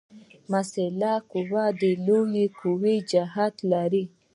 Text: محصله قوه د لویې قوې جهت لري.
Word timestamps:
محصله 0.51 1.13
قوه 1.31 1.65
د 1.79 1.81
لویې 2.05 2.45
قوې 2.59 2.95
جهت 3.11 3.55
لري. 3.71 4.03